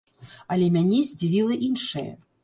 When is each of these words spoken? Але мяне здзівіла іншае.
Але 0.53 0.69
мяне 0.77 1.01
здзівіла 1.09 1.57
іншае. 1.67 2.07